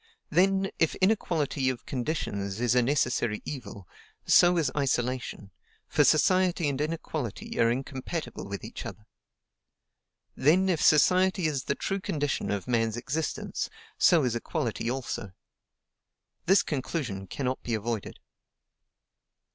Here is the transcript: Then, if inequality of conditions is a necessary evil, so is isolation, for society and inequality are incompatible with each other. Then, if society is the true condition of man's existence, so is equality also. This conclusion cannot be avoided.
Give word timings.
Then, 0.31 0.71
if 0.79 0.95
inequality 0.95 1.69
of 1.69 1.85
conditions 1.85 2.59
is 2.59 2.73
a 2.73 2.81
necessary 2.81 3.43
evil, 3.45 3.87
so 4.25 4.57
is 4.57 4.71
isolation, 4.75 5.51
for 5.87 6.03
society 6.03 6.67
and 6.69 6.81
inequality 6.81 7.59
are 7.59 7.69
incompatible 7.69 8.47
with 8.47 8.63
each 8.63 8.83
other. 8.83 9.05
Then, 10.35 10.69
if 10.69 10.81
society 10.81 11.45
is 11.45 11.65
the 11.65 11.75
true 11.75 11.99
condition 11.99 12.49
of 12.49 12.67
man's 12.67 12.97
existence, 12.97 13.69
so 13.99 14.23
is 14.23 14.35
equality 14.35 14.89
also. 14.89 15.33
This 16.47 16.63
conclusion 16.63 17.27
cannot 17.27 17.61
be 17.61 17.75
avoided. 17.75 18.17